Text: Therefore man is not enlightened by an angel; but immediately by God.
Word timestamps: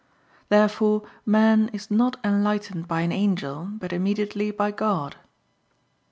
Therefore 0.49 1.03
man 1.27 1.67
is 1.73 1.91
not 1.91 2.17
enlightened 2.23 2.87
by 2.87 3.01
an 3.01 3.11
angel; 3.11 3.65
but 3.65 3.93
immediately 3.93 4.49
by 4.49 4.71
God. 4.71 5.15